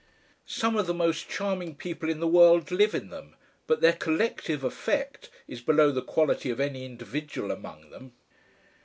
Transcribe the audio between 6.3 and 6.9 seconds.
of any